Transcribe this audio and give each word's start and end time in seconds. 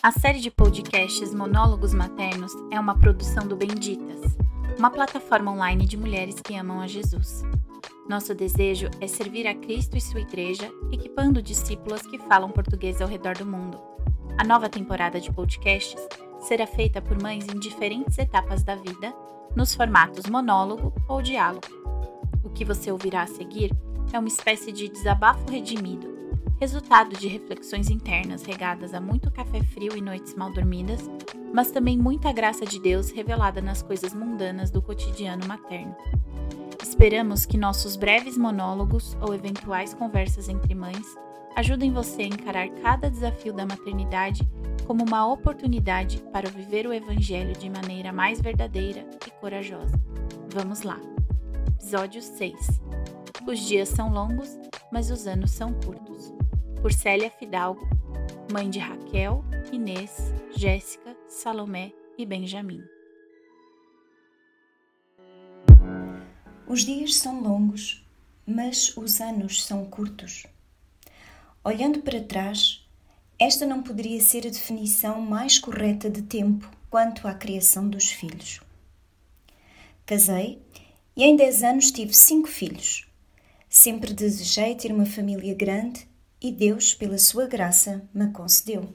A 0.00 0.12
série 0.12 0.38
de 0.38 0.48
podcasts 0.48 1.34
Monólogos 1.34 1.92
Maternos 1.92 2.52
é 2.70 2.78
uma 2.78 2.96
produção 2.96 3.48
do 3.48 3.56
Benditas, 3.56 4.20
uma 4.78 4.92
plataforma 4.92 5.50
online 5.50 5.84
de 5.86 5.96
mulheres 5.96 6.36
que 6.40 6.54
amam 6.54 6.80
a 6.80 6.86
Jesus. 6.86 7.42
Nosso 8.08 8.32
desejo 8.32 8.88
é 9.00 9.08
servir 9.08 9.44
a 9.48 9.56
Cristo 9.56 9.96
e 9.96 10.00
sua 10.00 10.20
igreja, 10.20 10.70
equipando 10.92 11.42
discípulas 11.42 12.02
que 12.02 12.16
falam 12.16 12.48
português 12.48 13.02
ao 13.02 13.08
redor 13.08 13.36
do 13.36 13.44
mundo. 13.44 13.76
A 14.38 14.44
nova 14.44 14.68
temporada 14.68 15.20
de 15.20 15.32
podcasts 15.32 16.00
será 16.38 16.64
feita 16.64 17.02
por 17.02 17.20
mães 17.20 17.48
em 17.48 17.58
diferentes 17.58 18.16
etapas 18.18 18.62
da 18.62 18.76
vida, 18.76 19.12
nos 19.56 19.74
formatos 19.74 20.26
monólogo 20.26 20.94
ou 21.08 21.20
diálogo. 21.20 21.66
O 22.44 22.50
que 22.50 22.64
você 22.64 22.92
ouvirá 22.92 23.22
a 23.22 23.26
seguir 23.26 23.72
é 24.12 24.18
uma 24.18 24.28
espécie 24.28 24.70
de 24.70 24.88
desabafo 24.88 25.50
redimido 25.50 26.07
resultado 26.60 27.16
de 27.16 27.28
reflexões 27.28 27.88
internas 27.88 28.42
regadas 28.42 28.92
a 28.92 29.00
muito 29.00 29.30
café 29.30 29.62
frio 29.62 29.96
e 29.96 30.00
noites 30.00 30.34
mal 30.34 30.52
dormidas, 30.52 31.08
mas 31.54 31.70
também 31.70 31.96
muita 31.96 32.32
graça 32.32 32.66
de 32.66 32.80
Deus 32.80 33.10
revelada 33.10 33.62
nas 33.62 33.80
coisas 33.80 34.12
mundanas 34.12 34.70
do 34.70 34.82
cotidiano 34.82 35.46
materno. 35.46 35.94
Esperamos 36.82 37.46
que 37.46 37.56
nossos 37.56 37.96
breves 37.96 38.36
monólogos 38.36 39.16
ou 39.20 39.32
eventuais 39.34 39.94
conversas 39.94 40.48
entre 40.48 40.74
mães 40.74 41.06
ajudem 41.54 41.92
você 41.92 42.22
a 42.22 42.26
encarar 42.26 42.68
cada 42.82 43.08
desafio 43.08 43.52
da 43.52 43.64
maternidade 43.64 44.48
como 44.84 45.04
uma 45.04 45.30
oportunidade 45.30 46.18
para 46.32 46.48
viver 46.48 46.86
o 46.86 46.92
Evangelho 46.92 47.52
de 47.52 47.68
maneira 47.68 48.12
mais 48.12 48.40
verdadeira 48.40 49.06
e 49.26 49.30
corajosa. 49.30 50.00
Vamos 50.48 50.82
lá! 50.82 50.98
Episódio 51.68 52.20
6 52.20 52.80
Os 53.46 53.60
dias 53.60 53.88
são 53.90 54.10
longos, 54.10 54.58
mas 54.90 55.10
os 55.10 55.26
anos 55.26 55.50
são 55.50 55.72
curtos 55.72 56.37
por 56.80 56.92
Célia 56.92 57.28
Fidalgo, 57.30 57.88
mãe 58.52 58.70
de 58.70 58.78
Raquel, 58.78 59.44
Inês, 59.72 60.12
Jéssica, 60.54 61.16
Salomé 61.28 61.92
e 62.16 62.24
Benjamin. 62.24 62.82
Os 66.66 66.84
dias 66.84 67.16
são 67.16 67.42
longos, 67.42 68.06
mas 68.46 68.96
os 68.96 69.20
anos 69.20 69.64
são 69.64 69.84
curtos. 69.86 70.46
Olhando 71.64 72.00
para 72.00 72.22
trás, 72.22 72.86
esta 73.38 73.66
não 73.66 73.82
poderia 73.82 74.20
ser 74.20 74.46
a 74.46 74.50
definição 74.50 75.20
mais 75.20 75.58
correta 75.58 76.08
de 76.08 76.22
tempo 76.22 76.70
quanto 76.88 77.26
à 77.26 77.34
criação 77.34 77.88
dos 77.88 78.10
filhos. 78.10 78.60
Casei 80.06 80.62
e 81.16 81.24
em 81.24 81.34
10 81.34 81.62
anos 81.64 81.90
tive 81.90 82.14
cinco 82.14 82.46
filhos. 82.46 83.08
Sempre 83.68 84.14
desejei 84.14 84.76
ter 84.76 84.92
uma 84.92 85.04
família 85.04 85.54
grande 85.54 86.06
e 86.40 86.52
Deus, 86.52 86.94
pela 86.94 87.18
sua 87.18 87.46
graça, 87.46 88.02
me 88.14 88.28
concedeu. 88.30 88.88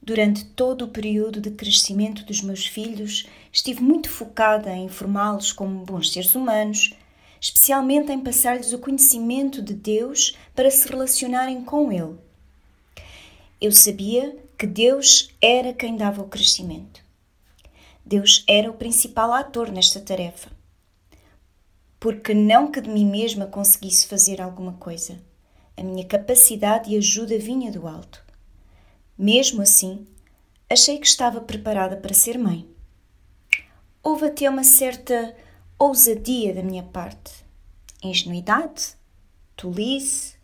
Durante 0.00 0.44
todo 0.44 0.86
o 0.86 0.88
período 0.88 1.40
de 1.40 1.50
crescimento 1.50 2.24
dos 2.24 2.40
meus 2.40 2.66
filhos, 2.66 3.26
estive 3.52 3.82
muito 3.82 4.08
focada 4.08 4.74
em 4.74 4.88
formá-los 4.88 5.52
como 5.52 5.84
bons 5.84 6.10
seres 6.10 6.34
humanos, 6.34 6.94
especialmente 7.38 8.10
em 8.10 8.18
passar-lhes 8.18 8.72
o 8.72 8.78
conhecimento 8.78 9.60
de 9.60 9.74
Deus 9.74 10.34
para 10.54 10.70
se 10.70 10.88
relacionarem 10.88 11.62
com 11.62 11.92
Ele. 11.92 12.16
Eu 13.60 13.70
sabia 13.72 14.34
que 14.56 14.66
Deus 14.66 15.34
era 15.42 15.74
quem 15.74 15.96
dava 15.96 16.22
o 16.22 16.28
crescimento. 16.28 17.04
Deus 18.04 18.44
era 18.48 18.70
o 18.70 18.74
principal 18.74 19.32
ator 19.32 19.70
nesta 19.70 20.00
tarefa. 20.00 20.50
Porque 22.00 22.32
não 22.32 22.70
que 22.72 22.80
de 22.80 22.88
mim 22.88 23.04
mesma 23.04 23.46
conseguisse 23.46 24.06
fazer 24.06 24.40
alguma 24.40 24.72
coisa 24.74 25.20
a 25.78 25.82
minha 25.82 26.04
capacidade 26.04 26.92
e 26.92 26.98
ajuda 26.98 27.38
vinha 27.38 27.70
do 27.70 27.86
alto. 27.86 28.24
Mesmo 29.16 29.62
assim, 29.62 30.06
achei 30.68 30.98
que 30.98 31.06
estava 31.06 31.40
preparada 31.40 31.96
para 31.96 32.12
ser 32.12 32.36
mãe. 32.36 32.68
Houve 34.02 34.26
até 34.26 34.50
uma 34.50 34.64
certa 34.64 35.36
ousadia 35.78 36.52
da 36.52 36.62
minha 36.62 36.82
parte. 36.82 37.32
Ingenuidade, 38.02 38.96
tolice, 39.54 40.34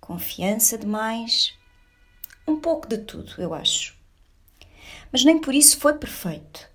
confiança 0.00 0.78
demais. 0.78 1.54
Um 2.46 2.60
pouco 2.60 2.86
de 2.86 2.98
tudo, 2.98 3.34
eu 3.38 3.54
acho. 3.54 3.96
Mas 5.10 5.24
nem 5.24 5.40
por 5.40 5.54
isso 5.54 5.78
foi 5.78 5.94
perfeito. 5.94 6.70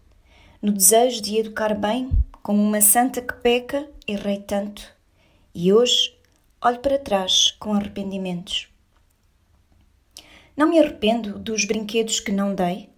No 0.62 0.74
desejo 0.74 1.22
de 1.22 1.38
educar 1.38 1.74
bem, 1.74 2.10
como 2.44 2.62
uma 2.62 2.82
santa 2.82 3.22
que 3.22 3.34
peca, 3.36 3.90
errei 4.08 4.40
tanto. 4.40 4.82
E 5.54 5.72
hoje 5.72 6.17
olho 6.60 6.80
para 6.80 6.98
trás 6.98 7.52
com 7.60 7.74
arrependimentos. 7.74 8.68
Não 10.56 10.68
me 10.68 10.80
arrependo 10.80 11.38
dos 11.38 11.66
brinquedos 11.66 12.20
que 12.20 12.32
não 12.32 12.56
dei, 12.56 12.90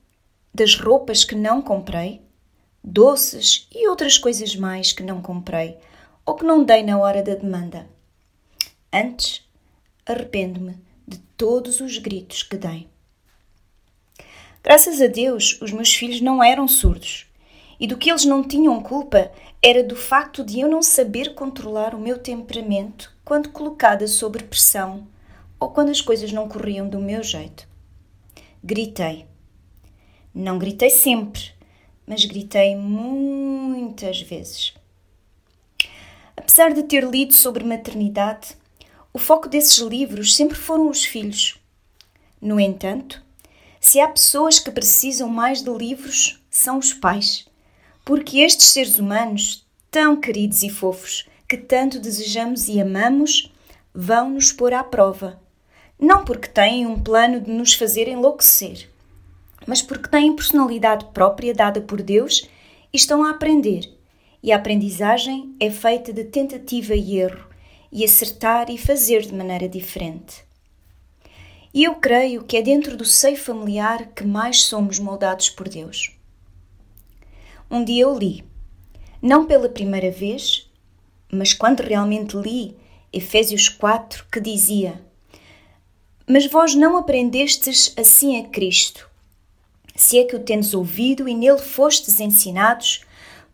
das 0.53 0.75
roupas 0.75 1.25
que 1.25 1.36
não 1.36 1.62
comprei, 1.62 2.22
doces 2.81 3.68
e 3.72 3.88
outras 3.90 4.18
coisas 4.18 4.56
mais 4.56 4.94
que 4.94 5.03
não 5.03 5.22
comprei 5.22 5.78
ou 6.25 6.36
que 6.36 6.46
não 6.46 6.64
dei 6.64 6.84
na 6.84 6.97
hora 6.97 7.22
da 7.22 7.36
demanda. 7.36 7.90
Antes, 8.94 9.46
arrependo-me 10.06 10.78
de 11.06 11.18
todos 11.36 11.81
os 11.81 11.97
gritos 11.97 12.44
que 12.44 12.56
dei. 12.56 12.88
Graças 14.64 15.02
a 15.02 15.08
Deus, 15.08 15.59
os 15.62 15.72
meus 15.72 15.94
filhos 15.94 16.22
não 16.22 16.41
eram 16.41 16.68
surdos 16.68 17.28
e 17.78 17.88
do 17.88 17.97
que 17.97 18.09
eles 18.09 18.26
não 18.26 18.41
tinham 18.41 18.81
culpa 18.81 19.31
era 19.62 19.84
do 19.84 19.96
facto 19.96 20.44
de 20.44 20.62
eu 20.62 20.70
não 20.70 20.81
saber 20.81 21.34
controlar 21.34 21.94
o 21.94 22.00
meu 22.00 22.18
temperamento 22.18 23.14
quando 23.29 23.50
colocada 23.50 24.07
sob 24.07 24.41
pressão 24.41 25.07
ou 25.59 25.69
quando 25.69 25.91
as 25.91 26.01
coisas 26.01 26.31
não 26.31 26.50
corriam 26.50 26.90
do 26.90 27.00
meu 27.00 27.22
jeito. 27.22 27.67
Gritei. 28.63 29.28
Não 30.34 30.57
gritei 30.57 30.90
sempre, 30.90 31.51
mas 32.07 32.25
gritei 32.25 32.75
muitas 32.75 34.19
vezes. 34.19 34.73
Apesar 36.35 36.73
de 36.73 36.81
ter 36.81 37.03
lido 37.03 37.31
sobre 37.31 37.63
maternidade, 37.63 38.57
o 39.13 39.19
foco 39.19 39.47
desses 39.47 39.78
livros 39.78 40.35
sempre 40.35 40.57
foram 40.57 40.90
os 40.90 41.06
filhos. 41.06 41.59
No 42.41 42.59
entanto, 42.59 43.23
se 43.79 44.00
há 44.00 44.07
pessoas 44.07 44.57
que 44.57 44.72
precisam 44.72 45.29
mais 45.29 45.61
de 45.61 45.69
livros, 45.69 46.44
são 46.50 46.79
os 46.79 46.94
pais 46.94 47.47
porque 48.03 48.40
estes 48.40 48.69
seres 48.69 48.97
humanos, 48.97 49.67
tão 49.91 50.19
queridos 50.19 50.63
e 50.63 50.69
fofos, 50.72 51.28
que 51.49 51.57
tanto 51.57 51.99
desejamos 51.99 52.67
e 52.67 52.79
amamos, 52.79 53.51
vão 53.91 54.29
nos 54.29 54.51
pôr 54.51 54.71
à 54.71 54.83
prova. 54.83 55.41
Não 55.99 56.23
porque 56.23 56.47
têm 56.47 56.85
um 56.85 57.01
plano 57.01 57.41
de 57.41 57.49
nos 57.49 57.73
fazer 57.73 58.07
enlouquecer, 58.07 58.87
mas 59.65 59.81
porque 59.81 60.07
têm 60.07 60.35
personalidade 60.35 61.05
própria 61.05 61.51
dada 61.51 61.81
por 61.81 62.03
Deus 62.03 62.47
e 62.93 62.97
estão 62.97 63.23
a 63.23 63.31
aprender. 63.31 63.91
E 64.43 64.51
a 64.51 64.57
aprendizagem 64.57 65.55
é 65.59 65.71
feita 65.71 66.13
de 66.13 66.23
tentativa 66.23 66.93
e 66.93 67.17
erro, 67.17 67.49
e 67.91 68.05
acertar 68.05 68.69
e 68.69 68.77
fazer 68.77 69.23
de 69.23 69.33
maneira 69.33 69.67
diferente. 69.67 70.45
E 71.73 71.83
eu 71.83 71.95
creio 71.95 72.43
que 72.43 72.57
é 72.57 72.61
dentro 72.61 72.95
do 72.95 73.03
seio 73.03 73.37
familiar 73.37 74.09
que 74.13 74.23
mais 74.23 74.61
somos 74.61 74.99
moldados 74.99 75.49
por 75.49 75.67
Deus. 75.67 76.16
Um 77.71 77.83
dia 77.83 78.03
eu 78.03 78.16
li, 78.16 78.43
não 79.19 79.45
pela 79.45 79.67
primeira 79.67 80.11
vez, 80.11 80.69
mas 81.31 81.53
quando 81.53 81.81
realmente 81.81 82.35
li 82.35 82.75
Efésios 83.12 83.69
4, 83.69 84.25
que 84.31 84.40
dizia: 84.40 85.01
Mas 86.28 86.45
vós 86.45 86.75
não 86.75 86.97
aprendestes 86.97 87.94
assim 87.97 88.40
a 88.40 88.47
Cristo, 88.47 89.09
se 89.95 90.19
é 90.19 90.23
que 90.23 90.35
o 90.35 90.40
tendes 90.40 90.73
ouvido 90.73 91.28
e 91.28 91.34
nele 91.34 91.59
fostes 91.59 92.19
ensinados, 92.19 93.01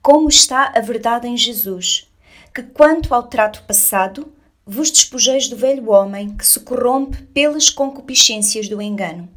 como 0.01 0.29
está 0.29 0.73
a 0.75 0.79
verdade 0.79 1.27
em 1.27 1.37
Jesus, 1.37 2.09
que 2.53 2.63
quanto 2.63 3.13
ao 3.13 3.23
trato 3.23 3.63
passado, 3.63 4.31
vos 4.65 4.91
despojeis 4.91 5.47
do 5.47 5.55
velho 5.55 5.89
homem 5.89 6.35
que 6.35 6.45
se 6.45 6.59
corrompe 6.59 7.23
pelas 7.33 7.69
concupiscências 7.69 8.67
do 8.67 8.81
engano, 8.81 9.29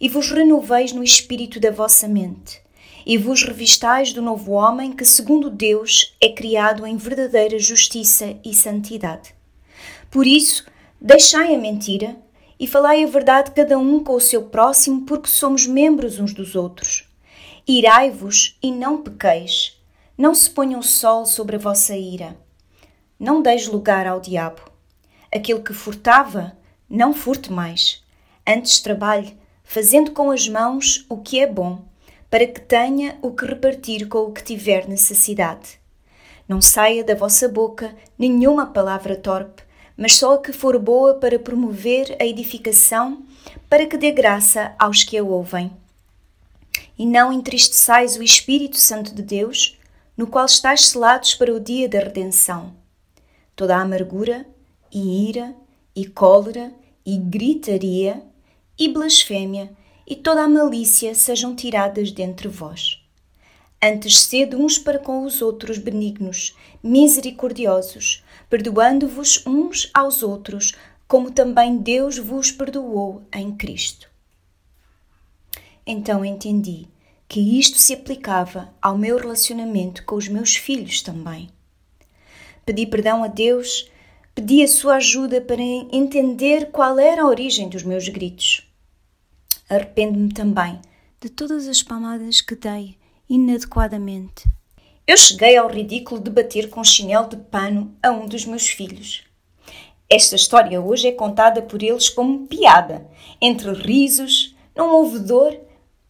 e 0.00 0.08
vos 0.08 0.30
renoveis 0.30 0.92
no 0.92 1.02
espírito 1.02 1.58
da 1.58 1.70
vossa 1.70 2.06
mente 2.06 2.65
e 3.06 3.16
vos 3.16 3.44
revistais 3.44 4.12
do 4.12 4.20
novo 4.20 4.50
homem 4.50 4.90
que, 4.90 5.04
segundo 5.04 5.48
Deus, 5.48 6.16
é 6.20 6.28
criado 6.28 6.84
em 6.84 6.96
verdadeira 6.96 7.56
justiça 7.56 8.36
e 8.44 8.52
santidade. 8.52 9.32
Por 10.10 10.26
isso, 10.26 10.66
deixai 11.00 11.54
a 11.54 11.58
mentira 11.58 12.16
e 12.58 12.66
falai 12.66 13.04
a 13.04 13.06
verdade 13.06 13.52
cada 13.52 13.78
um 13.78 14.02
com 14.02 14.14
o 14.14 14.20
seu 14.20 14.46
próximo, 14.46 15.02
porque 15.02 15.28
somos 15.28 15.68
membros 15.68 16.18
uns 16.18 16.34
dos 16.34 16.56
outros. 16.56 17.08
Irai-vos 17.64 18.58
e 18.60 18.72
não 18.72 19.00
pequeis. 19.00 19.80
Não 20.18 20.34
se 20.34 20.50
ponha 20.50 20.76
o 20.76 20.82
sol 20.82 21.26
sobre 21.26 21.54
a 21.54 21.60
vossa 21.60 21.96
ira. 21.96 22.36
Não 23.20 23.40
deis 23.40 23.68
lugar 23.68 24.08
ao 24.08 24.20
diabo. 24.20 24.62
Aquele 25.32 25.60
que 25.60 25.72
furtava, 25.72 26.58
não 26.90 27.14
furte 27.14 27.52
mais. 27.52 28.02
Antes 28.44 28.80
trabalhe, 28.80 29.36
fazendo 29.62 30.10
com 30.10 30.30
as 30.30 30.48
mãos 30.48 31.06
o 31.08 31.18
que 31.18 31.38
é 31.38 31.46
bom 31.46 31.84
para 32.30 32.46
que 32.46 32.60
tenha 32.60 33.18
o 33.22 33.30
que 33.30 33.44
repartir 33.44 34.08
com 34.08 34.18
o 34.18 34.32
que 34.32 34.42
tiver 34.42 34.88
necessidade. 34.88 35.80
Não 36.48 36.60
saia 36.60 37.02
da 37.02 37.14
vossa 37.14 37.48
boca 37.48 37.94
nenhuma 38.18 38.66
palavra 38.66 39.16
torpe, 39.16 39.62
mas 39.96 40.16
só 40.16 40.34
a 40.34 40.38
que 40.38 40.52
for 40.52 40.78
boa 40.78 41.14
para 41.14 41.38
promover 41.38 42.16
a 42.20 42.24
edificação, 42.24 43.24
para 43.68 43.86
que 43.86 43.96
dê 43.96 44.12
graça 44.12 44.74
aos 44.78 45.02
que 45.02 45.16
a 45.16 45.24
ouvem. 45.24 45.72
E 46.98 47.06
não 47.06 47.32
entristeçais 47.32 48.16
o 48.16 48.22
Espírito 48.22 48.76
Santo 48.76 49.14
de 49.14 49.22
Deus, 49.22 49.78
no 50.16 50.26
qual 50.26 50.46
estáis 50.46 50.86
selados 50.86 51.34
para 51.34 51.52
o 51.52 51.60
dia 51.60 51.88
da 51.88 51.98
redenção. 51.98 52.74
Toda 53.54 53.76
a 53.76 53.80
amargura, 53.80 54.46
e 54.92 55.28
ira, 55.28 55.54
e 55.94 56.06
cólera, 56.06 56.72
e 57.04 57.16
gritaria, 57.18 58.22
e 58.78 58.88
blasfémia, 58.88 59.70
e 60.06 60.14
toda 60.14 60.42
a 60.42 60.48
malícia 60.48 61.14
sejam 61.14 61.54
tiradas 61.54 62.12
dentre 62.12 62.48
vós. 62.48 63.02
Antes 63.82 64.20
sede 64.20 64.56
uns 64.56 64.78
para 64.78 64.98
com 64.98 65.24
os 65.24 65.42
outros 65.42 65.78
benignos, 65.78 66.56
misericordiosos, 66.82 68.24
perdoando-vos 68.48 69.44
uns 69.46 69.90
aos 69.92 70.22
outros, 70.22 70.72
como 71.06 71.30
também 71.30 71.76
Deus 71.76 72.18
vos 72.18 72.50
perdoou 72.50 73.22
em 73.32 73.54
Cristo. 73.54 74.08
Então 75.86 76.24
entendi 76.24 76.88
que 77.28 77.58
isto 77.58 77.76
se 77.78 77.92
aplicava 77.92 78.72
ao 78.80 78.96
meu 78.96 79.18
relacionamento 79.18 80.04
com 80.04 80.16
os 80.16 80.28
meus 80.28 80.56
filhos 80.56 81.02
também. 81.02 81.48
Pedi 82.64 82.86
perdão 82.86 83.22
a 83.22 83.28
Deus, 83.28 83.90
pedi 84.34 84.62
a 84.62 84.68
sua 84.68 84.96
ajuda 84.96 85.40
para 85.40 85.62
entender 85.62 86.70
qual 86.70 86.98
era 86.98 87.22
a 87.22 87.26
origem 87.26 87.68
dos 87.68 87.82
meus 87.82 88.08
gritos. 88.08 88.65
Arrependo-me 89.68 90.32
também 90.32 90.80
de 91.20 91.28
todas 91.28 91.66
as 91.66 91.82
palmadas 91.82 92.40
que 92.40 92.54
dei 92.54 92.96
inadequadamente. 93.28 94.44
Eu 95.06 95.16
cheguei 95.16 95.56
ao 95.56 95.68
ridículo 95.68 96.20
de 96.20 96.30
bater 96.30 96.70
com 96.70 96.84
chinelo 96.84 97.28
de 97.28 97.36
pano 97.36 97.94
a 98.02 98.10
um 98.10 98.26
dos 98.26 98.44
meus 98.44 98.68
filhos. 98.68 99.24
Esta 100.08 100.36
história 100.36 100.80
hoje 100.80 101.08
é 101.08 101.12
contada 101.12 101.60
por 101.60 101.82
eles 101.82 102.08
como 102.08 102.46
piada, 102.46 103.08
entre 103.40 103.72
risos, 103.72 104.54
não 104.74 104.94
houve 104.94 105.18
dor, 105.18 105.58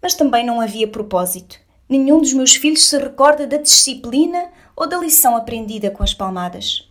mas 0.02 0.14
também 0.14 0.44
não 0.44 0.60
havia 0.60 0.86
propósito. 0.86 1.58
Nenhum 1.88 2.20
dos 2.20 2.34
meus 2.34 2.56
filhos 2.56 2.84
se 2.84 2.98
recorda 2.98 3.46
da 3.46 3.56
disciplina 3.56 4.50
ou 4.76 4.86
da 4.86 4.98
lição 4.98 5.34
aprendida 5.34 5.90
com 5.90 6.02
as 6.02 6.12
palmadas. 6.12 6.90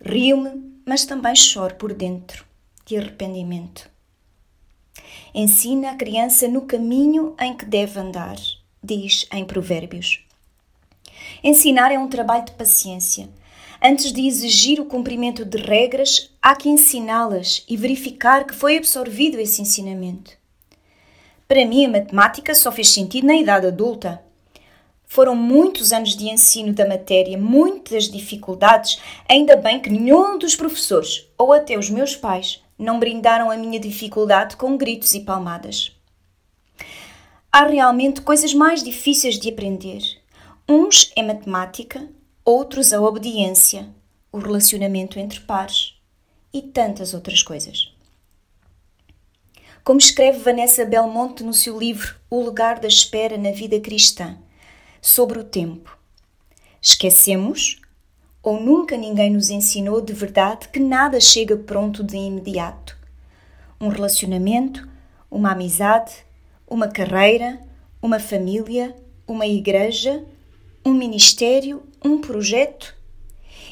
Rio-me, 0.00 0.80
mas 0.86 1.04
também 1.04 1.34
choro 1.34 1.74
por 1.74 1.92
dentro, 1.92 2.44
de 2.86 2.96
arrependimento. 2.96 3.90
Ensina 5.34 5.90
a 5.90 5.96
criança 5.96 6.48
no 6.48 6.62
caminho 6.62 7.34
em 7.40 7.56
que 7.56 7.64
deve 7.64 7.98
andar 7.98 8.36
diz 8.82 9.26
em 9.32 9.44
Provérbios. 9.44 10.24
Ensinar 11.44 11.92
é 11.92 11.98
um 11.98 12.08
trabalho 12.08 12.46
de 12.46 12.52
paciência. 12.52 13.28
Antes 13.82 14.12
de 14.12 14.26
exigir 14.26 14.80
o 14.80 14.86
cumprimento 14.86 15.44
de 15.44 15.58
regras, 15.58 16.30
há 16.40 16.54
que 16.54 16.68
ensiná-las 16.68 17.64
e 17.68 17.76
verificar 17.76 18.46
que 18.46 18.54
foi 18.54 18.76
absorvido 18.76 19.38
esse 19.38 19.62
ensinamento. 19.62 20.32
Para 21.48 21.64
mim, 21.64 21.86
a 21.86 21.88
matemática 21.88 22.54
só 22.54 22.70
fez 22.70 22.90
sentido 22.90 23.26
na 23.26 23.36
idade 23.36 23.66
adulta. 23.66 24.22
Foram 25.06 25.34
muitos 25.34 25.92
anos 25.92 26.16
de 26.16 26.28
ensino 26.28 26.72
da 26.72 26.86
matéria, 26.86 27.36
muitas 27.36 28.04
dificuldades, 28.04 29.00
ainda 29.28 29.56
bem 29.56 29.80
que 29.80 29.90
nenhum 29.90 30.38
dos 30.38 30.54
professores, 30.54 31.26
ou 31.36 31.52
até 31.52 31.76
os 31.76 31.90
meus 31.90 32.14
pais, 32.14 32.62
não 32.80 32.98
brindaram 32.98 33.50
a 33.50 33.56
minha 33.58 33.78
dificuldade 33.78 34.56
com 34.56 34.76
gritos 34.76 35.12
e 35.14 35.20
palmadas. 35.20 35.94
Há 37.52 37.66
realmente 37.66 38.22
coisas 38.22 38.54
mais 38.54 38.82
difíceis 38.82 39.38
de 39.38 39.50
aprender. 39.50 40.02
Uns 40.66 41.12
é 41.14 41.22
matemática, 41.22 42.08
outros 42.42 42.94
a 42.94 43.00
obediência, 43.02 43.90
o 44.32 44.38
relacionamento 44.38 45.18
entre 45.18 45.40
pares 45.40 45.94
e 46.54 46.62
tantas 46.62 47.12
outras 47.12 47.42
coisas. 47.42 47.92
Como 49.84 49.98
escreve 49.98 50.38
Vanessa 50.38 50.84
Belmonte 50.86 51.42
no 51.42 51.52
seu 51.52 51.78
livro 51.78 52.16
O 52.30 52.40
Lugar 52.40 52.80
da 52.80 52.88
Espera 52.88 53.36
na 53.36 53.50
Vida 53.50 53.78
Cristã, 53.78 54.38
sobre 55.02 55.38
o 55.38 55.44
tempo. 55.44 55.98
Esquecemos 56.80 57.80
ou 58.42 58.60
nunca 58.60 58.96
ninguém 58.96 59.30
nos 59.30 59.50
ensinou 59.50 60.00
de 60.00 60.12
verdade 60.12 60.68
que 60.68 60.80
nada 60.80 61.20
chega 61.20 61.56
pronto 61.56 62.02
de 62.02 62.16
imediato. 62.16 62.96
Um 63.80 63.88
relacionamento, 63.88 64.88
uma 65.30 65.52
amizade, 65.52 66.12
uma 66.66 66.88
carreira, 66.88 67.60
uma 68.02 68.18
família, 68.18 68.96
uma 69.26 69.46
igreja, 69.46 70.24
um 70.84 70.94
ministério, 70.94 71.82
um 72.04 72.20
projeto 72.20 72.94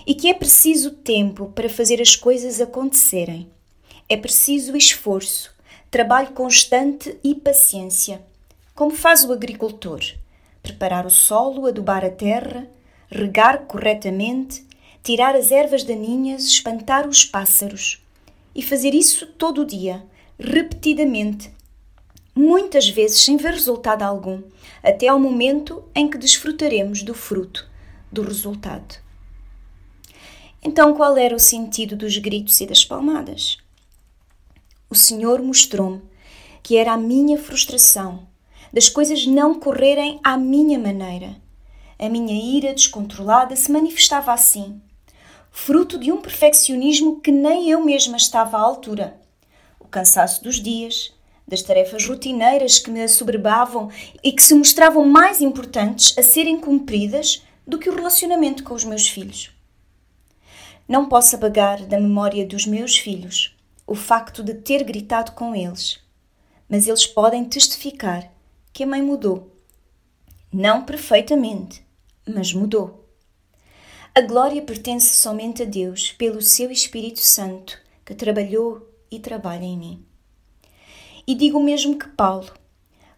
e 0.06 0.14
que 0.14 0.28
é 0.28 0.34
preciso 0.34 0.90
tempo 0.90 1.52
para 1.54 1.68
fazer 1.68 2.00
as 2.00 2.16
coisas 2.16 2.60
acontecerem. 2.60 3.50
É 4.08 4.16
preciso 4.16 4.76
esforço, 4.76 5.54
trabalho 5.90 6.32
constante 6.32 7.18
e 7.22 7.34
paciência, 7.34 8.22
como 8.74 8.90
faz 8.90 9.24
o 9.24 9.32
agricultor. 9.32 10.00
Preparar 10.62 11.06
o 11.06 11.10
solo, 11.10 11.66
adubar 11.66 12.04
a 12.04 12.10
terra, 12.10 12.68
regar 13.10 13.66
corretamente, 13.66 14.66
tirar 15.02 15.34
as 15.34 15.50
ervas 15.50 15.84
daninhas, 15.84 16.44
espantar 16.44 17.08
os 17.08 17.24
pássaros. 17.24 18.02
E 18.54 18.62
fazer 18.62 18.94
isso 18.94 19.26
todo 19.26 19.62
o 19.62 19.64
dia, 19.64 20.04
repetidamente, 20.38 21.50
muitas 22.34 22.88
vezes 22.88 23.20
sem 23.20 23.36
ver 23.36 23.52
resultado 23.52 24.02
algum, 24.02 24.42
até 24.82 25.08
ao 25.08 25.18
momento 25.18 25.84
em 25.94 26.08
que 26.08 26.18
desfrutaremos 26.18 27.02
do 27.02 27.14
fruto, 27.14 27.68
do 28.10 28.22
resultado. 28.22 28.96
Então, 30.62 30.94
qual 30.94 31.16
era 31.16 31.34
o 31.34 31.40
sentido 31.40 31.96
dos 31.96 32.18
gritos 32.18 32.60
e 32.60 32.66
das 32.66 32.84
palmadas? 32.84 33.58
O 34.90 34.94
Senhor 34.94 35.40
mostrou-me 35.42 36.02
que 36.62 36.76
era 36.76 36.92
a 36.92 36.98
minha 36.98 37.38
frustração, 37.38 38.26
das 38.72 38.88
coisas 38.88 39.26
não 39.26 39.58
correrem 39.58 40.20
à 40.22 40.36
minha 40.36 40.78
maneira. 40.78 41.36
A 41.98 42.08
minha 42.08 42.32
ira 42.56 42.72
descontrolada 42.72 43.56
se 43.56 43.72
manifestava 43.72 44.32
assim, 44.32 44.80
fruto 45.50 45.98
de 45.98 46.12
um 46.12 46.20
perfeccionismo 46.20 47.20
que 47.20 47.32
nem 47.32 47.68
eu 47.68 47.84
mesma 47.84 48.16
estava 48.16 48.56
à 48.56 48.60
altura. 48.60 49.20
O 49.80 49.84
cansaço 49.84 50.44
dos 50.44 50.62
dias, 50.62 51.12
das 51.46 51.62
tarefas 51.62 52.06
rotineiras 52.06 52.78
que 52.78 52.90
me 52.90 53.02
assoberbavam 53.02 53.90
e 54.22 54.30
que 54.30 54.42
se 54.42 54.54
mostravam 54.54 55.06
mais 55.06 55.40
importantes 55.40 56.16
a 56.16 56.22
serem 56.22 56.60
cumpridas 56.60 57.42
do 57.66 57.78
que 57.78 57.90
o 57.90 57.94
relacionamento 57.94 58.62
com 58.62 58.74
os 58.74 58.84
meus 58.84 59.08
filhos. 59.08 59.50
Não 60.86 61.08
posso 61.08 61.34
apagar 61.34 61.84
da 61.84 61.98
memória 61.98 62.46
dos 62.46 62.64
meus 62.64 62.96
filhos 62.96 63.56
o 63.86 63.94
facto 63.94 64.42
de 64.42 64.54
ter 64.54 64.84
gritado 64.84 65.32
com 65.32 65.54
eles, 65.54 65.98
mas 66.68 66.86
eles 66.86 67.06
podem 67.06 67.44
testificar 67.44 68.30
que 68.72 68.84
a 68.84 68.86
mãe 68.86 69.02
mudou. 69.02 69.50
Não 70.52 70.84
perfeitamente, 70.84 71.87
mas 72.28 72.52
mudou. 72.52 73.08
A 74.14 74.20
glória 74.20 74.62
pertence 74.62 75.14
somente 75.16 75.62
a 75.62 75.66
Deus 75.66 76.12
pelo 76.12 76.42
seu 76.42 76.70
Espírito 76.70 77.20
Santo 77.20 77.78
que 78.04 78.14
trabalhou 78.14 78.88
e 79.10 79.18
trabalha 79.18 79.64
em 79.64 79.76
mim. 79.76 80.04
E 81.26 81.34
digo 81.34 81.60
mesmo 81.60 81.98
que 81.98 82.08
Paulo: 82.08 82.50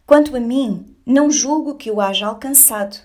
Quanto 0.04 0.36
a 0.36 0.40
mim, 0.40 0.96
não 1.06 1.30
julgo 1.30 1.76
que 1.76 1.90
o 1.90 2.00
haja 2.00 2.26
alcançado. 2.26 2.98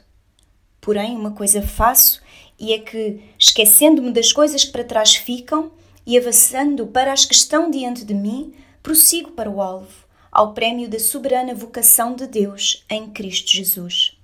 Porém, 0.81 1.15
uma 1.15 1.31
coisa 1.31 1.62
faço, 1.62 2.21
e 2.59 2.74
é 2.74 2.79
que, 2.79 3.21
esquecendo-me 3.38 4.12
das 4.12 4.31
coisas 4.31 4.63
que 4.63 4.71
para 4.71 4.83
trás 4.83 5.15
ficam 5.15 5.71
e 6.05 6.17
avançando 6.17 6.88
para 6.88 7.13
as 7.13 7.25
que 7.25 7.33
estão 7.33 7.69
diante 7.69 8.03
de 8.03 8.13
mim, 8.13 8.53
prossigo 8.81 9.31
para 9.31 9.50
o 9.50 9.62
alvo, 9.62 10.05
ao 10.31 10.53
prémio 10.53 10.89
da 10.89 11.00
soberana 11.00 11.53
vocação 11.53 12.15
de 12.15 12.27
Deus 12.27 12.83
em 12.89 13.09
Cristo 13.09 13.51
Jesus. 13.51 14.14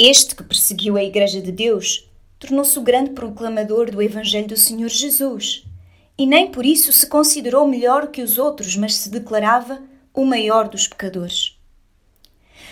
Este 0.00 0.36
que 0.36 0.44
perseguiu 0.44 0.96
a 0.96 1.02
Igreja 1.02 1.42
de 1.42 1.50
Deus 1.50 2.08
tornou-se 2.38 2.78
o 2.78 2.82
grande 2.82 3.10
proclamador 3.10 3.90
do 3.90 4.00
Evangelho 4.00 4.46
do 4.46 4.56
Senhor 4.56 4.88
Jesus 4.88 5.64
e 6.16 6.24
nem 6.24 6.52
por 6.52 6.64
isso 6.64 6.92
se 6.92 7.08
considerou 7.08 7.66
melhor 7.66 8.06
que 8.06 8.22
os 8.22 8.38
outros, 8.38 8.76
mas 8.76 8.94
se 8.94 9.10
declarava 9.10 9.82
o 10.14 10.24
maior 10.24 10.68
dos 10.68 10.86
pecadores. 10.86 11.58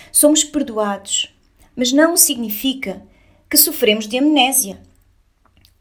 Somos 0.09 0.45
perdoados, 0.45 1.35
mas 1.75 1.91
não 1.91 2.15
significa 2.15 3.05
que 3.49 3.57
sofremos 3.57 4.07
de 4.07 4.17
amnésia. 4.17 4.81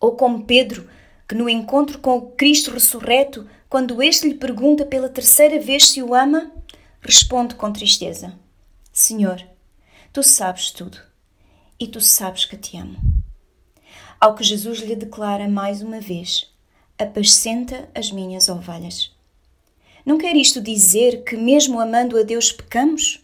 Ou 0.01 0.17
como 0.17 0.47
Pedro, 0.47 0.91
que 1.29 1.37
no 1.37 1.49
encontro 1.49 2.01
com 2.01 2.17
o 2.17 2.31
Cristo 2.33 2.73
ressurreto, 2.73 3.49
quando 3.69 4.03
este 4.03 4.27
lhe 4.27 4.35
pergunta 4.35 4.85
pela 4.85 5.09
terceira 5.09 5.61
vez 5.61 5.87
se 5.91 6.03
o 6.03 6.13
ama, 6.13 6.51
responde 7.01 7.55
com 7.55 7.73
tristeza: 7.73 8.37
Senhor, 8.93 9.41
tu 10.13 10.25
sabes 10.25 10.73
tudo 10.73 11.07
e 11.79 11.87
tu 11.87 12.01
sabes 12.01 12.45
que 12.45 12.57
te 12.57 12.77
amo. 12.77 12.97
Ao 14.21 14.35
que 14.35 14.43
Jesus 14.43 14.81
lhe 14.81 14.97
declara 14.97 15.49
mais 15.49 15.83
uma 15.83 16.01
vez: 16.01 16.53
apascenta 16.99 17.89
as 17.95 18.11
minhas 18.11 18.49
ovelhas. 18.49 19.15
Não 20.05 20.19
quer 20.19 20.37
isto 20.37 20.61
dizer 20.61 21.25
que, 21.25 21.37
mesmo 21.37 21.81
amando 21.81 22.19
a 22.19 22.23
Deus, 22.23 22.53
pecamos? 22.53 23.21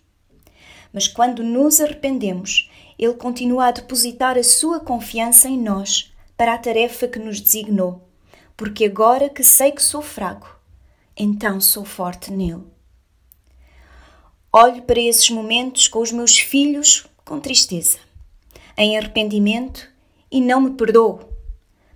Mas 0.92 1.08
quando 1.08 1.42
nos 1.42 1.80
arrependemos, 1.80 2.70
Ele 2.98 3.14
continua 3.14 3.68
a 3.68 3.70
depositar 3.70 4.36
a 4.36 4.42
sua 4.42 4.80
confiança 4.80 5.48
em 5.48 5.58
nós 5.58 6.12
para 6.36 6.54
a 6.54 6.58
tarefa 6.58 7.06
que 7.06 7.18
nos 7.18 7.40
designou, 7.40 8.06
porque 8.56 8.84
agora 8.84 9.30
que 9.30 9.44
sei 9.44 9.70
que 9.70 9.82
sou 9.82 10.02
fraco, 10.02 10.58
então 11.16 11.60
sou 11.60 11.84
forte 11.84 12.32
nele. 12.32 12.64
Olho 14.52 14.82
para 14.82 15.00
esses 15.00 15.30
momentos 15.30 15.88
com 15.88 16.00
os 16.00 16.12
meus 16.12 16.36
filhos 16.38 17.06
com 17.24 17.40
tristeza, 17.40 17.98
em 18.76 18.96
arrependimento 18.96 19.88
e 20.30 20.40
não 20.40 20.60
me 20.60 20.70
perdoo. 20.70 21.20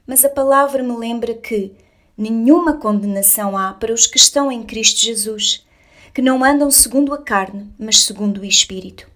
Mas 0.07 0.25
a 0.25 0.29
palavra 0.29 0.83
me 0.83 0.97
lembra 0.97 1.35
que 1.35 1.73
nenhuma 2.17 2.79
condenação 2.79 3.57
há 3.57 3.73
para 3.73 3.93
os 3.93 4.07
que 4.07 4.17
estão 4.17 4.51
em 4.51 4.63
Cristo 4.63 5.01
Jesus, 5.01 5.67
que 6.15 6.23
não 6.23 6.45
andam 6.45 6.71
segundo 6.71 7.13
a 7.13 7.19
carne, 7.19 7.73
mas 7.79 8.05
segundo 8.05 8.41
o 8.41 8.45
Espírito. 8.45 9.09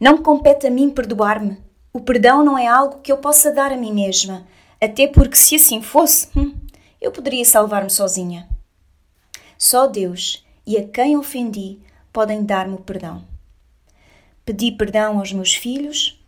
Não 0.00 0.18
compete 0.18 0.66
a 0.66 0.70
mim 0.70 0.90
perdoar-me. 0.90 1.58
O 1.92 2.00
perdão 2.00 2.44
não 2.44 2.58
é 2.58 2.66
algo 2.66 3.00
que 3.00 3.12
eu 3.12 3.18
possa 3.18 3.52
dar 3.52 3.72
a 3.72 3.76
mim 3.76 3.92
mesma, 3.92 4.46
até 4.80 5.06
porque 5.06 5.36
se 5.36 5.56
assim 5.56 5.80
fosse, 5.80 6.28
hum, 6.36 6.54
eu 7.00 7.12
poderia 7.12 7.44
salvar-me 7.44 7.90
sozinha. 7.90 8.48
Só 9.56 9.86
Deus 9.86 10.44
e 10.66 10.76
a 10.76 10.86
quem 10.88 11.16
ofendi 11.16 11.78
podem 12.12 12.44
dar-me 12.44 12.74
o 12.74 12.80
perdão. 12.80 13.24
Pedi 14.44 14.72
perdão 14.72 15.18
aos 15.18 15.32
meus 15.32 15.54
filhos 15.54 16.22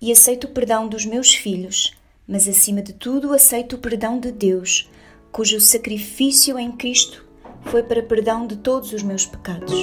e 0.00 0.12
aceito 0.12 0.44
o 0.44 0.50
perdão 0.50 0.86
dos 0.86 1.04
meus 1.04 1.34
filhos, 1.34 1.92
mas 2.26 2.46
acima 2.46 2.80
de 2.80 2.92
tudo 2.92 3.32
aceito 3.32 3.74
o 3.74 3.78
perdão 3.78 4.20
de 4.20 4.30
Deus, 4.30 4.88
cujo 5.32 5.60
sacrifício 5.60 6.56
em 6.60 6.70
Cristo 6.70 7.26
foi 7.62 7.82
para 7.82 8.04
perdão 8.04 8.46
de 8.46 8.56
todos 8.56 8.92
os 8.92 9.02
meus 9.02 9.26
pecados. 9.26 9.74